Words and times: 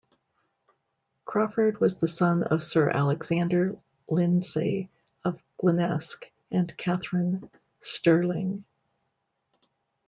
Crawford 1.25 1.79
was 1.79 1.97
the 1.97 2.07
son 2.07 2.41
of 2.41 2.63
Sir 2.63 2.89
Alexander 2.89 3.77
Lindsay 4.09 4.89
of 5.23 5.39
Glenesk 5.61 6.23
and 6.49 6.75
Katherine 6.75 7.47
Stirling. 7.81 8.65